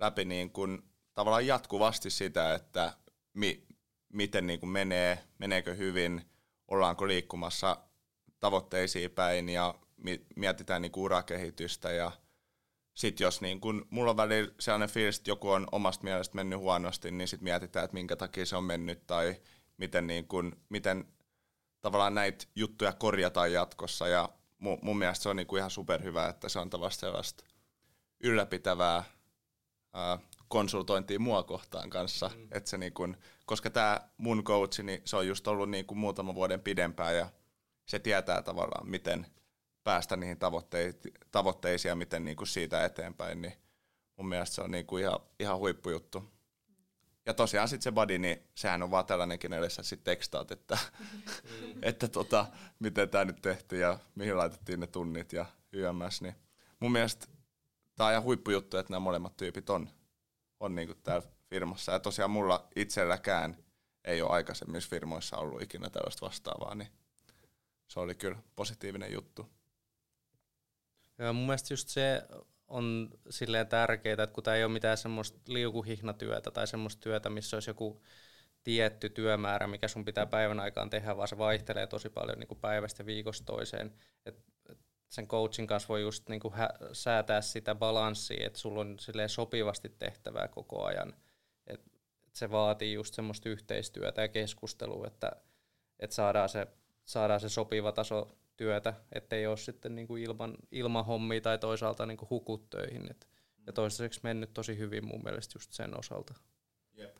[0.00, 0.82] läpi niin kun,
[1.14, 2.92] tavallaan jatkuvasti sitä, että
[3.34, 3.66] mi,
[4.12, 6.22] miten niin kun menee, meneekö hyvin,
[6.68, 7.76] ollaanko liikkumassa
[8.40, 9.74] tavoitteisiin päin ja
[10.36, 11.92] mietitään niin urakehitystä.
[11.92, 12.12] Ja
[12.94, 16.58] sitten jos niin kun, mulla on välillä sellainen fiilis, että joku on omasta mielestä mennyt
[16.58, 19.36] huonosti, niin sitten mietitään, että minkä takia se on mennyt tai
[19.76, 21.04] miten, niin kun, miten
[21.80, 24.08] tavallaan näitä juttuja korjataan jatkossa.
[24.08, 27.44] Ja mun, mun mielestä se on niin kuin ihan superhyvä, että se on tavallaan sellaista
[28.22, 29.04] ylläpitävää
[29.94, 32.30] ää, konsultointia mua kohtaan kanssa.
[32.36, 32.48] Mm.
[32.50, 35.98] Että se niin kun, koska tämä mun coachi, niin se on just ollut niin kuin
[35.98, 37.30] muutama vuoden pidempään ja
[37.86, 39.26] se tietää tavallaan, miten
[39.84, 40.38] päästä niihin
[41.30, 43.52] tavoitteisiin ja miten niin siitä eteenpäin, niin
[44.16, 46.32] mun mielestä se on niin kuin ihan, ihan huippujuttu.
[47.26, 51.72] Ja tosiaan sitten se body, niin sehän on vaan tällainenkin edessä sitten tekstaat, että, mm.
[51.82, 52.46] että tota,
[52.78, 56.22] miten tämä nyt tehtiin ja mihin laitettiin ne tunnit ja YMS.
[56.22, 56.34] Niin
[56.80, 57.26] mun mielestä
[58.02, 59.88] tämä on ihan huippujuttu, että nämä molemmat tyypit on,
[60.60, 61.92] on niin täällä firmassa.
[61.92, 63.56] Ja tosiaan mulla itselläkään
[64.04, 66.88] ei ole aikaisemmissa firmoissa ollut ikinä tällaista vastaavaa, niin
[67.88, 69.48] se oli kyllä positiivinen juttu.
[71.18, 72.22] Ja mun mielestä just se
[72.68, 77.56] on silleen tärkeää, että kun tämä ei ole mitään semmoista liukuhihnatyötä tai semmoista työtä, missä
[77.56, 78.02] olisi joku
[78.64, 82.60] tietty työmäärä, mikä sun pitää päivän aikaan tehdä, vaan se vaihtelee tosi paljon niin kuin
[82.60, 83.94] päivästä viikosta toiseen.
[84.26, 84.51] Et
[85.12, 88.96] sen coachin kanssa voi just niin kuin hä- säätää sitä balanssia, että sulla on
[89.26, 91.14] sopivasti tehtävää koko ajan.
[91.66, 91.80] Et,
[92.26, 95.32] et se vaatii just semmoista yhteistyötä ja keskustelua, että
[96.00, 96.66] et saadaan, se,
[97.04, 102.06] saadaan se sopiva taso työtä, ettei ole sitten niin kuin ilman, ilman hommia tai toisaalta
[102.06, 103.10] niin kuin hukut töihin.
[103.10, 103.28] Et,
[103.66, 106.34] ja toistaiseksi mennyt tosi hyvin mun mielestä just sen osalta.
[106.92, 107.16] Jep.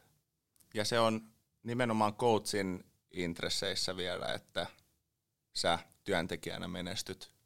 [0.75, 1.21] Ja se on
[1.63, 4.67] nimenomaan coachin intresseissä vielä, että
[5.55, 7.42] sä työntekijänä menestyt.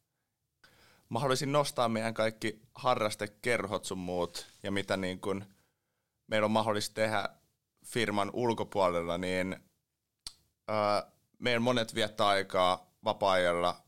[1.08, 5.44] Mä haluaisin nostaa meidän kaikki harrastekerhot sun muut ja mitä niin kun
[6.26, 7.28] meillä on mahdollista tehdä
[7.84, 9.56] firman ulkopuolella, niin
[10.68, 13.82] ää, meillä monet viettää aikaa vapaa-ajalla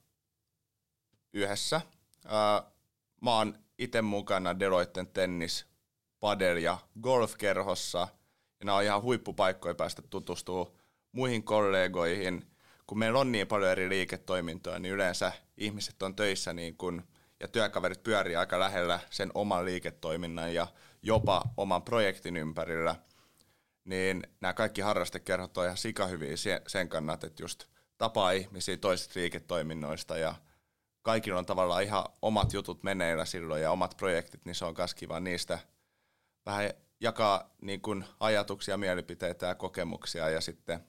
[1.33, 1.81] yhdessä.
[3.21, 5.67] Mä oon itse mukana Deloitten tennis,
[6.21, 8.09] padel ja golfkerhossa.
[8.61, 10.67] Ja nämä on ihan huippupaikkoja päästä tutustumaan
[11.13, 12.51] muihin kollegoihin.
[12.89, 17.03] Kun meillä on niin paljon eri liiketoimintoja, niin yleensä ihmiset on töissä niin kun,
[17.41, 20.67] ja työkaverit pyörii aika lähellä sen oman liiketoiminnan ja
[21.03, 22.95] jopa oman projektin ympärillä.
[23.85, 26.35] Niin nämä kaikki harrastekerhot on ihan sikahyviä
[26.67, 27.65] sen kannalta, että just
[27.99, 30.35] tapaa ihmisiä toisista liiketoiminnoista ja–
[31.09, 34.95] kaikilla on tavallaan ihan omat jutut meneillä silloin ja omat projektit, niin se on myös
[34.95, 35.59] kiva niistä
[36.47, 36.71] vähän
[37.01, 40.81] jakaa niin kuin ajatuksia, mielipiteitä ja kokemuksia ja sitten,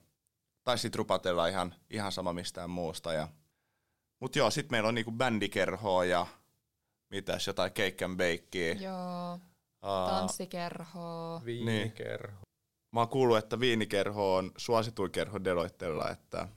[0.64, 3.12] tai sitten rupatella ihan, ihan sama mistään muusta.
[3.12, 3.28] Ja,
[4.20, 6.26] mutta joo, sitten meillä on niin kuin bändikerhoa ja
[7.10, 8.74] mitäs, jotain cake and bakea.
[8.74, 9.38] Joo,
[9.80, 11.42] tanssikerhoa.
[11.44, 12.32] Viinikerho.
[12.32, 12.50] Niin.
[12.92, 16.48] Mä oon kuullut, että viinikerho on suosituin kerho Deloittella, että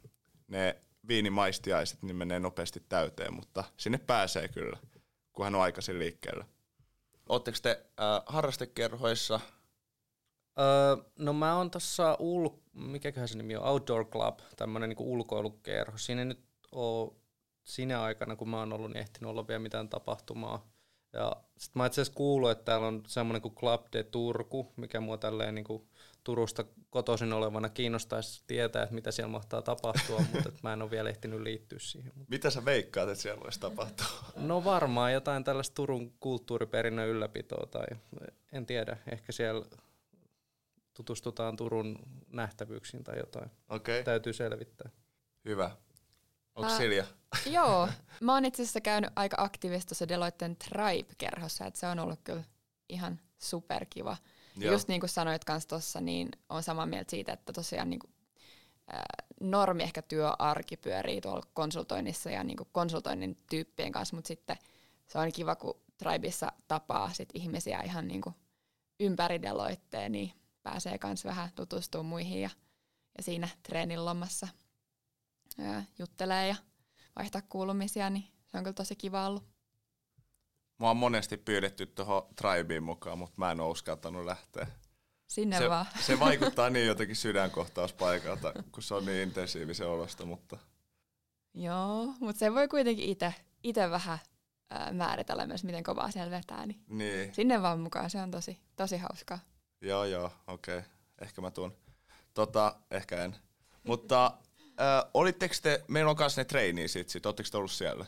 [0.48, 4.78] ne viinimaistiaiset, niin menee nopeasti täyteen, mutta sinne pääsee kyllä,
[5.34, 6.46] kunhan on aikaisin liikkeellä.
[7.30, 9.40] Oletteko te äh, harrastekerhoissa?
[10.60, 15.98] Öö, no mä oon tossa, ul- mikäköhän se nimi on, Outdoor Club, tämmönen niinku ulkoilukerho.
[15.98, 16.40] Siinä nyt
[16.72, 17.16] oo
[17.64, 20.74] sinä aikana, kun mä oon ollut, niin ehtinyt olla vielä mitään tapahtumaa.
[21.14, 25.02] Ja sit mä itse asiassa kuullut, että täällä on semmoinen kuin Club de Turku, mikä
[25.02, 25.88] mua tälleen niinku
[26.24, 30.92] Turusta kotoisin olevana kiinnostaisi tietää, että mitä siellä mahtaa tapahtua, mutta että mä en ole
[30.92, 32.12] vielä ehtinyt liittyä siihen.
[32.28, 34.08] Mitä sä veikkaat, että siellä voisi tapahtua?
[34.36, 37.86] No varmaan jotain tällaista Turun kulttuuriperinnön ylläpitoa tai
[38.52, 39.66] en tiedä, ehkä siellä
[40.94, 42.00] tutustutaan Turun
[42.32, 43.52] nähtävyyksiin tai jotain.
[43.70, 44.04] Okay.
[44.04, 44.90] Täytyy selvittää.
[45.46, 45.72] Hyvä.
[46.56, 47.06] Onko äh, Silja?
[47.46, 47.90] Joo,
[48.22, 52.44] mä oon itse asiassa käynyt aika aktiivisesti tuossa Deloitten Tribe-kerhossa, että se on ollut kyllä
[52.90, 54.18] ihan superkiva.
[54.56, 54.74] Joo.
[54.74, 58.14] Just niin kuin sanoit kanssa tuossa, niin on samaa mieltä siitä, että tosiaan niin kuin,
[58.94, 59.02] äh,
[59.42, 64.58] normi ehkä työarki pyörii tuolla konsultoinnissa ja niin kuin konsultoinnin tyyppien kanssa, mutta sitten
[65.08, 68.36] se on kiva, kun Tribeissa tapaa sit ihmisiä ihan niin kuin
[69.00, 70.32] ympäri Deloitteen, niin
[70.64, 72.50] pääsee myös vähän tutustumaan muihin ja,
[73.18, 74.48] ja siinä treenin lomassa
[75.60, 76.56] ää, juttelee ja
[77.16, 79.44] vaihtaa kuulumisia, niin se on kyllä tosi kiva ollut.
[80.78, 84.68] Mua on monesti pyydetty tuohon Tribeen mukaan, mutta mä en ole uskaltanut lähteä.
[85.28, 85.86] Sinne se, vaan.
[86.00, 90.58] Se vaikuttaa niin jotenkin sydänkohtauspaikalta, kun se on niin intensiivisen olosta, mutta...
[91.54, 93.18] Joo, mutta se voi kuitenkin
[93.64, 94.20] itse vähän
[94.70, 98.10] ää, määritellä myös, miten kovaa siellä vetää, niin Niin, sinne vaan mukaan.
[98.10, 99.40] Se on tosi, tosi hauskaa.
[99.84, 100.78] Joo joo, okei.
[100.78, 100.90] Okay.
[101.22, 101.78] Ehkä mä tuun.
[102.34, 103.36] Tota, ehkä en.
[103.84, 104.26] Mutta
[104.66, 107.24] äh, olitteko te, meillä on kanssa ne treiniä sit, sit.
[107.24, 108.06] te ollut siellä?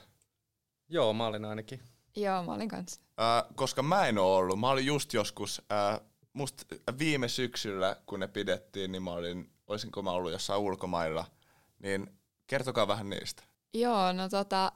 [0.89, 1.81] Joo, mä olin ainakin.
[2.15, 3.01] Joo, mä olin kanssa.
[3.21, 4.59] Äh, koska mä en oo ollut.
[4.59, 5.99] Mä olin just joskus, äh,
[6.33, 11.25] musta viime syksyllä, kun ne pidettiin, niin mä olin, olisinko mä ollut jossain ulkomailla.
[11.79, 13.43] Niin kertokaa vähän niistä.
[13.73, 14.71] Joo, no tota,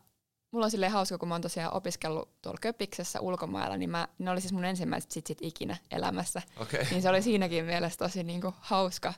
[0.51, 4.31] mulla on silleen hauska, kun mä oon tosiaan opiskellut tuolla Köpiksessä ulkomailla, niin mä, ne
[4.31, 6.41] oli siis mun ensimmäiset sitsit ikinä elämässä.
[6.57, 6.85] Okay.
[6.91, 9.13] Niin se oli siinäkin mielessä tosi niinku hauska,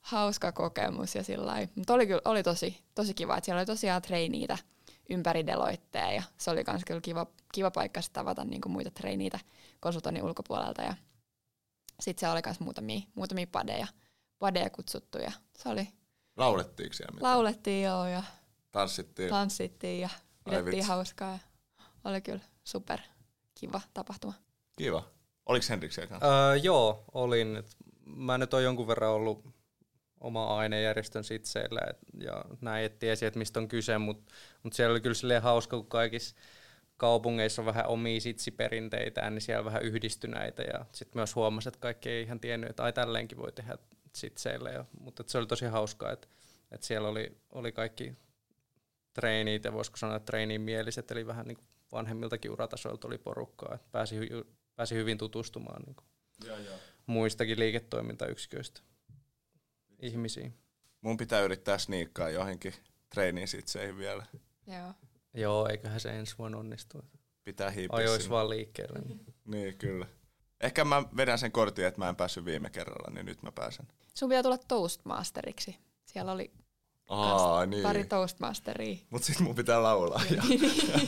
[0.00, 4.02] hauska kokemus ja sillä Mutta oli, kyllä, oli tosi, tosi kiva, että siellä oli tosiaan
[4.02, 4.58] treiniitä
[5.10, 9.38] ympäri Deloittea ja se oli myös kyllä kiva, kiva paikka sitten tavata niinku muita treiniitä
[9.80, 10.94] konsultoinnin ulkopuolelta ja
[12.00, 13.86] sitten siellä oli myös muutamia, muutamia padeja,
[14.38, 15.88] padeja kutsuttu ja se oli,
[16.36, 17.32] Laulettiinko siellä mitään?
[17.32, 18.22] laulettiin joo ja
[18.72, 19.30] Tanssittiin.
[19.30, 20.08] tanssittiin ja
[20.50, 21.38] pidettiin hauskaa ja
[22.04, 23.00] oli kyllä super
[23.54, 24.34] kiva tapahtuma.
[24.76, 25.10] Kiva.
[25.46, 26.48] Oliko Henrik siellä kanssa?
[26.48, 27.56] Öö, joo, olin.
[27.56, 29.44] Et mä nyt on jonkun verran ollut
[30.20, 34.92] oma ainejärjestön sitseillä et, ja näin, et tiesi, että mistä on kyse, mutta mut siellä
[34.92, 36.36] oli kyllä silleen hauska, kun kaikissa
[36.96, 41.80] kaupungeissa on vähän omia sitsiperinteitään, niin siellä on vähän yhdistyneitä ja sitten myös huomasi, että
[41.80, 43.78] kaikki ei ihan tiennyt, että ai tälleenkin voi tehdä
[44.14, 46.28] sitseillä, ja, mutta se oli tosi hauskaa, että
[46.72, 48.12] et siellä oli, oli kaikki
[49.16, 53.88] treenit ja voisiko sanoa treeniin mieliset, eli vähän niin kuin vanhemmiltakin uratasoilta oli porukkaa, että
[53.92, 56.06] pääsi, hy- pääsi hyvin tutustumaan niin kuin
[56.44, 56.76] Joo, joo.
[57.06, 58.80] muistakin liiketoimintayksiköistä
[60.02, 60.54] ihmisiin.
[61.00, 62.74] Mun pitää yrittää sniikkaa johonkin
[63.14, 64.26] treeniin sitseihin vielä.
[64.66, 64.92] Joo.
[65.34, 67.04] Joo, eiköhän se ensi vuonna onnistu.
[67.44, 68.30] Pitää hiipiä Ajois sinne.
[68.34, 68.98] vaan liikkeelle.
[68.98, 69.20] Niin.
[69.44, 70.06] Niin, kyllä.
[70.60, 73.86] Ehkä mä vedän sen kortin, että mä en päässyt viime kerralla, niin nyt mä pääsen.
[74.14, 75.76] Sun pitää tulla Toastmasteriksi.
[76.04, 76.52] Siellä oli
[77.08, 77.82] Aa, niin.
[77.82, 78.96] pari Toastmasteria.
[79.10, 80.42] Mut sit mun pitää laulaa ja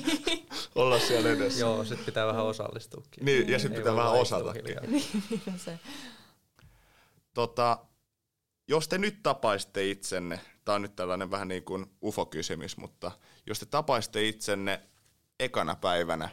[0.75, 1.61] olla siellä edessä.
[1.61, 3.25] Joo, sit pitää vähän osallistuukin.
[3.25, 4.63] Niin, ja sit Ei pitää vähän osatakin.
[5.57, 5.79] se.
[7.35, 7.79] Tota,
[8.69, 13.13] jos te nyt tapaisitte itsenne, tää on nyt tällainen vähän niin kuin ufo-kysymys, mutta
[13.47, 14.81] jos te tapaisitte itsenne
[15.41, 16.29] ekana päivänä,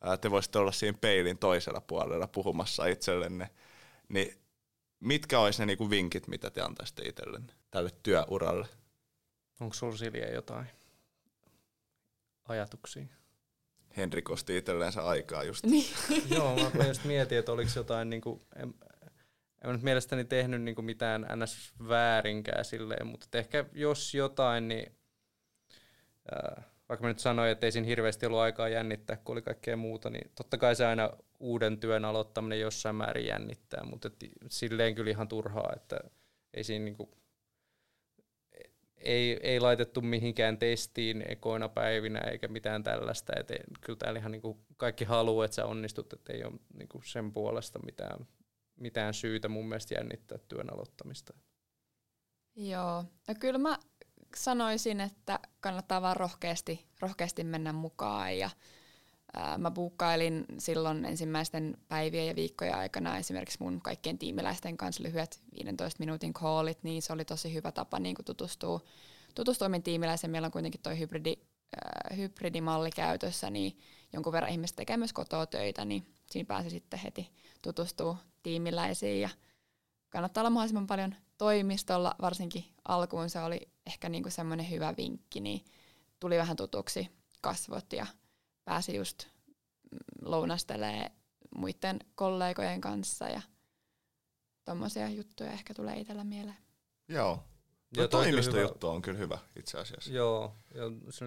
[0.00, 3.50] ää, te voisitte olla siinä peilin toisella puolella puhumassa itsellenne,
[4.08, 4.38] niin
[5.00, 8.66] mitkä olisi ne niin kuin vinkit, mitä te antaisitte itsellenne tälle työuralle?
[9.60, 10.66] Onko sulla Silja jotain
[12.48, 13.06] ajatuksia?
[13.96, 15.64] Henrik osti itselleensä aikaa just.
[15.64, 15.86] Niin.
[16.36, 18.74] Joo, mä, just mietin, että oliko jotain, niin kuin, en,
[19.62, 21.72] en mä nyt mielestäni tehnyt niin kuin mitään ns.
[21.88, 24.96] väärinkään silleen, mutta ehkä jos jotain, niin
[26.32, 29.76] ää, vaikka mä nyt sanoin, että ei siinä hirveästi ollut aikaa jännittää, kun oli kaikkea
[29.76, 34.94] muuta, niin totta kai se aina uuden työn aloittaminen jossain määrin jännittää, mutta et silleen
[34.94, 36.00] kyllä ihan turhaa, että
[36.54, 37.17] ei siinä niinku,
[39.00, 43.32] ei, ei laitettu mihinkään testiin ekoina päivinä eikä mitään tällaista.
[43.36, 47.02] Et ei, kyllä täällä ihan niinku kaikki haluaa, että sä onnistut, että ei ole niinku
[47.04, 48.26] sen puolesta mitään,
[48.80, 51.34] mitään syytä mun mielestä jännittää työn aloittamista.
[52.56, 53.04] Joo.
[53.28, 53.78] No kyllä mä
[54.36, 58.50] sanoisin, että kannattaa vaan rohkeasti, rohkeasti mennä mukaan ja
[59.58, 65.98] mä buukkailin silloin ensimmäisten päivien ja viikkojen aikana esimerkiksi mun kaikkien tiimiläisten kanssa lyhyet 15
[65.98, 68.80] minuutin callit, niin se oli tosi hyvä tapa niin tutustua,
[69.34, 70.30] tutustua min tiimiläisen.
[70.30, 71.36] Meillä on kuitenkin toi hybridi,
[71.76, 73.78] ää, hybridimalli käytössä, niin
[74.12, 77.30] jonkun verran ihmiset tekee myös kotoa töitä, niin siinä pääsi sitten heti
[77.62, 79.28] tutustua tiimiläisiin ja
[80.10, 85.64] kannattaa olla mahdollisimman paljon toimistolla, varsinkin alkuun se oli ehkä niinku semmoinen hyvä vinkki, niin
[86.20, 87.08] tuli vähän tutuksi
[87.40, 88.06] kasvot ja
[88.68, 91.10] pääsi just mm, lounastelee
[91.56, 93.40] muiden kollegojen kanssa ja
[94.64, 96.56] tommosia juttuja ehkä tulee itsellä mieleen.
[97.08, 97.30] Joo.
[97.30, 100.12] Ja kyllä hyvä- toimistojuttu on kyllä hyvä itse asiassa.
[100.12, 100.56] Joo,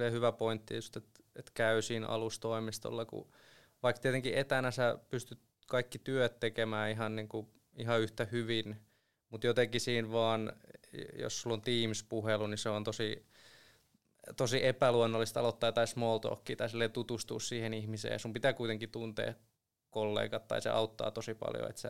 [0.04, 3.32] ja hyvä pointti just, että et käy siinä alustoimistolla, kun
[3.84, 8.82] vaikka tietenkin etänä sä pystyt kaikki työt tekemään ihan, niin kuin, ihan yhtä hyvin,
[9.30, 10.54] mutta jotenkin siinä vaan,
[11.20, 13.26] jos sulla on Teams-puhelu, niin se on tosi,
[14.38, 18.20] tosi epäluonnollista aloittaa jotain small talkia tai tutustua siihen ihmiseen.
[18.20, 19.34] Sun pitää kuitenkin tuntea
[19.90, 21.90] kollegat tai se auttaa tosi paljon, että sä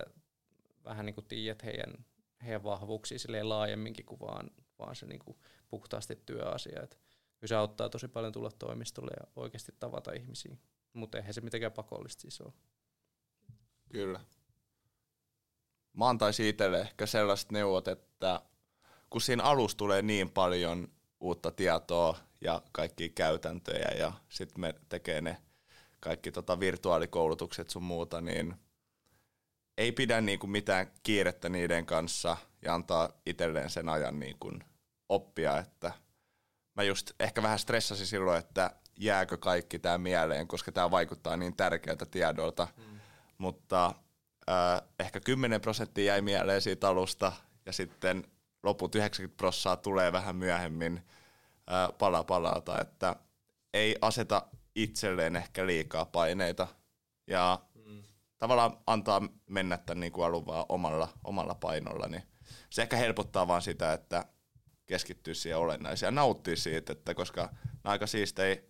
[0.83, 2.05] vähän niin kuin tiedät heidän,
[2.45, 6.81] heidän vahvuuksia silleen laajemminkin kuin vaan, vaan se niin kuin puhtaasti työasia.
[6.83, 6.99] Et
[7.37, 10.57] kyllä se auttaa tosi paljon tulla toimistolle ja oikeasti tavata ihmisiä.
[10.93, 12.53] Mutta eihän se mitenkään pakollista siis ole.
[13.91, 14.19] Kyllä.
[15.93, 18.41] Mä antaisin itselle ehkä sellaiset neuvot, että
[19.09, 20.87] kun siinä alussa tulee niin paljon
[21.21, 25.37] uutta tietoa ja kaikki käytäntöjä ja sitten me tekee ne
[25.99, 28.55] kaikki tota virtuaalikoulutukset sun muuta, niin
[29.77, 34.51] ei pidä niinku mitään kiirettä niiden kanssa ja antaa itselleen sen ajan niinku
[35.09, 35.91] oppia, että
[36.75, 41.55] mä just ehkä vähän stressasin silloin, että jääkö kaikki tämä mieleen, koska tämä vaikuttaa niin
[41.55, 42.67] tärkeältä tiedolta.
[42.77, 42.99] Mm.
[43.37, 43.95] Mutta
[44.49, 47.31] äh, ehkä 10 prosenttia jäi mieleen siitä alusta
[47.65, 48.23] ja sitten
[48.63, 51.01] loput 90 prosenttia tulee vähän myöhemmin
[51.97, 53.15] pala palalta, että
[53.73, 56.67] ei aseta itselleen ehkä liikaa paineita
[57.27, 58.03] ja mm.
[58.37, 62.23] tavallaan antaa mennä tämän niin kuin alun vaan omalla, omalla painolla, niin
[62.69, 64.25] se ehkä helpottaa vaan sitä, että
[64.85, 68.61] keskittyy siihen olennaiseen ja nauttii siitä, että koska nämä on aika siistejä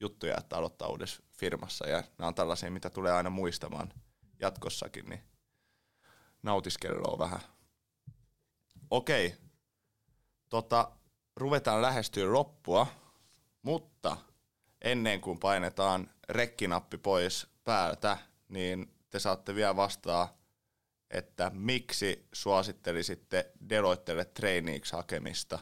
[0.00, 3.92] juttuja, että aloittaa uudessa firmassa ja nämä on tällaisia, mitä tulee aina muistamaan
[4.40, 5.20] jatkossakin, niin
[6.42, 7.40] nautiskelua vähän.
[8.90, 9.34] Okei,
[10.48, 10.90] tota,
[11.36, 12.86] ruvetaan lähestyä loppua,
[13.62, 14.16] mutta
[14.82, 20.38] ennen kuin painetaan rekkinappi pois päältä, niin te saatte vielä vastaa,
[21.10, 25.58] että miksi suosittelisitte Deloittelle traineeiksi hakemista.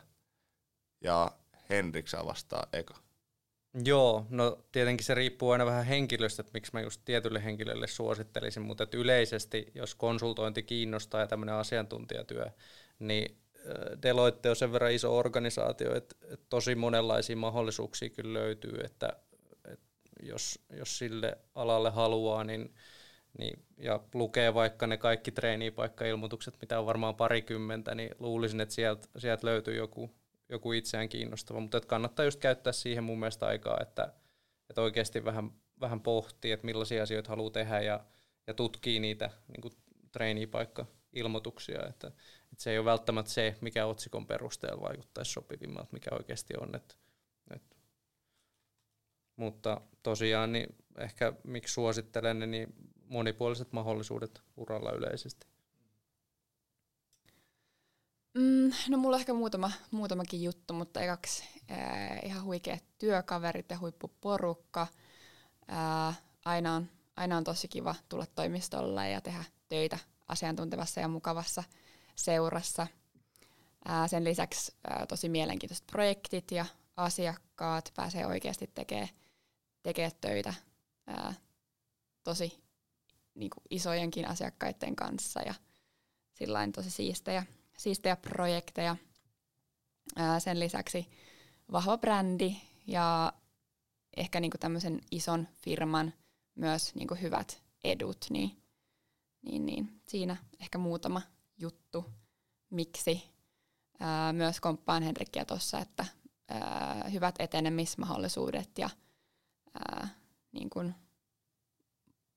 [1.00, 1.32] Ja
[1.70, 2.94] Henrik saa vastaa eka.
[3.84, 8.62] Joo, no tietenkin se riippuu aina vähän henkilöstä, että miksi mä just tietylle henkilölle suosittelisin,
[8.62, 12.50] mutta yleisesti, jos konsultointi kiinnostaa ja tämmöinen asiantuntijatyö,
[12.98, 13.38] niin
[14.02, 16.16] Deloitte on sen verran iso organisaatio, että,
[16.48, 19.12] tosi monenlaisia mahdollisuuksia kyllä löytyy, että,
[20.22, 22.74] jos, jos sille alalle haluaa, niin,
[23.38, 29.08] niin, ja lukee vaikka ne kaikki treenipaikkailmoitukset, mitä on varmaan parikymmentä, niin luulisin, että sieltä,
[29.18, 30.11] sieltä löytyy joku,
[30.48, 34.12] joku itseään kiinnostava, mutta kannattaa just käyttää siihen mun mielestä aikaa, että,
[34.70, 38.04] että oikeasti vähän, vähän pohtii, että millaisia asioita haluaa tehdä ja,
[38.46, 39.72] ja tutkii niitä niin
[40.12, 42.12] treenipaikka-ilmoituksia, että,
[42.59, 46.75] että se ei ole välttämättä se, mikä otsikon perusteella vaikuttaisi sopivimmalta, mikä oikeasti on.
[46.75, 46.94] Että,
[47.55, 47.77] että.
[49.37, 55.47] Mutta tosiaan niin ehkä miksi suosittelen, niin monipuoliset mahdollisuudet uralla yleisesti.
[58.35, 63.79] Mm, no mulla on ehkä muutama, muutamakin juttu, mutta ekaksi ää, ihan huikeat työkaverit ja
[63.79, 64.87] huippuporukka.
[65.68, 71.64] Ää, aina, on, aina on tosi kiva tulla toimistolle ja tehdä töitä asiantuntevassa ja mukavassa
[72.18, 72.87] seurassa.
[73.85, 79.09] Ää, sen lisäksi ää, tosi mielenkiintoiset projektit ja asiakkaat pääsee oikeasti tekemään
[79.83, 80.54] tekee töitä
[81.07, 81.35] ää,
[82.24, 82.64] tosi
[83.35, 85.54] niin kuin isojenkin asiakkaiden kanssa ja
[86.35, 87.46] sillä tosi siistejä,
[87.78, 88.96] siistejä projekteja.
[90.16, 91.07] Ää, sen lisäksi
[91.72, 93.33] vahva brändi ja
[94.16, 96.14] ehkä niin kuin tämmöisen ison firman
[96.54, 98.62] myös niin kuin hyvät edut, niin,
[99.42, 101.22] niin, niin siinä ehkä muutama
[101.59, 102.05] juttu,
[102.71, 103.23] miksi.
[104.33, 106.05] Myös komppaan Henrikkiä tuossa, että
[107.12, 108.90] hyvät etenemismahdollisuudet ja
[110.53, 110.94] niin kuin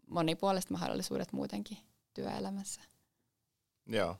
[0.08, 1.78] monipuoliset mahdollisuudet muutenkin
[2.14, 2.82] työelämässä.
[3.86, 4.18] Joo.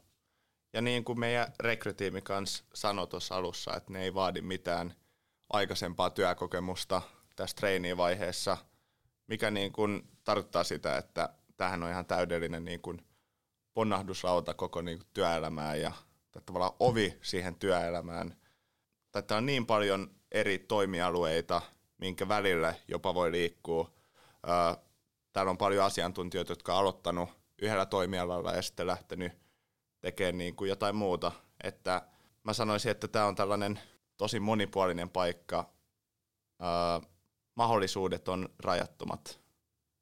[0.74, 4.96] Ja niin kuin meidän rekrytiimi kanssa sanoi tuossa alussa, että ne ei vaadi mitään
[5.50, 7.02] aikaisempaa työkokemusta
[7.36, 8.58] tässä treeniivaiheessa,
[9.28, 13.06] mikä niin kuin tarkoittaa sitä, että tähän on ihan täydellinen niin kuin
[13.74, 15.92] ponnahdusrauta koko niin kuin työelämään ja
[16.46, 18.38] tavallaan ovi siihen työelämään.
[19.12, 21.62] Tämä on niin paljon eri toimialueita,
[21.98, 23.92] minkä välillä jopa voi liikkua.
[25.34, 27.30] Täällä on paljon asiantuntijoita, jotka on aloittanut
[27.62, 29.34] yhdellä toimialalla ja sitten lähtenyt
[30.02, 31.32] tekemään niin kuin jotain muuta.
[31.64, 32.02] Että
[32.44, 33.80] mä sanoisin, että tämä on tällainen
[34.18, 35.70] tosi monipuolinen paikka.
[37.56, 39.40] mahdollisuudet on rajattomat,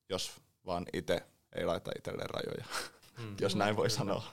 [0.10, 1.24] jos vaan itse
[1.56, 2.66] ei laita itselleen rajoja,
[3.20, 3.36] mm.
[3.42, 4.24] jos näin voi sanoa.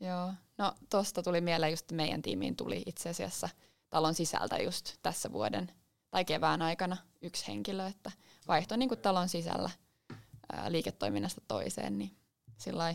[0.00, 3.48] Joo, no tosta tuli mieleen just meidän tiimiin tuli itse asiassa
[3.90, 5.72] talon sisältä just tässä vuoden
[6.10, 8.12] tai kevään aikana yksi henkilö, että
[8.48, 9.70] vaihtoi niin kuin talon sisällä
[10.52, 12.16] ää, liiketoiminnasta toiseen, niin
[12.58, 12.94] sillä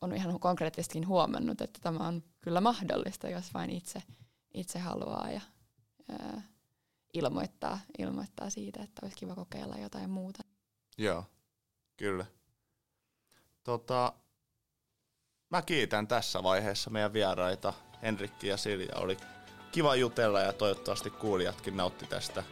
[0.00, 4.02] on ihan konkreettisestikin huomannut, että tämä on kyllä mahdollista, jos vain itse,
[4.54, 5.40] itse haluaa ja
[6.08, 6.42] ää,
[7.14, 10.42] ilmoittaa, ilmoittaa siitä, että olisi kiva kokeilla jotain muuta.
[10.98, 11.24] Joo,
[11.96, 12.26] kyllä.
[13.62, 14.12] Tota,
[15.52, 17.72] mä kiitän tässä vaiheessa meidän vieraita,
[18.02, 18.96] Henrikki ja Silja.
[18.96, 19.16] Oli
[19.72, 22.42] kiva jutella ja toivottavasti kuulijatkin nautti tästä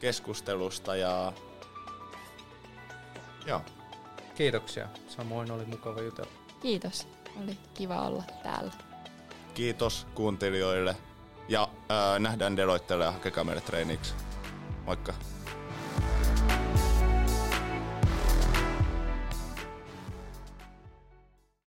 [0.00, 0.96] keskustelusta.
[0.96, 1.32] Ja...
[3.46, 3.62] Joo.
[4.34, 4.88] Kiitoksia.
[5.08, 6.30] Samoin oli mukava jutella.
[6.62, 7.08] Kiitos.
[7.42, 8.72] Oli kiva olla täällä.
[9.54, 10.96] Kiitos kuuntelijoille
[11.48, 14.14] ja ää, nähdään Deloittelle ja hakekaa meille treeniksi.
[14.86, 15.14] Moikka!